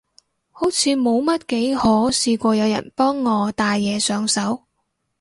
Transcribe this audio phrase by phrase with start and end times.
[0.49, 4.63] 好似冇乜幾可試過有人幫我戴嘢上手